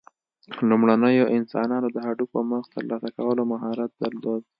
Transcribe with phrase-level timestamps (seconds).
[0.69, 4.41] لومړنیو انسانانو د هډوکو مغز ترلاسه کولو مهارت درلود.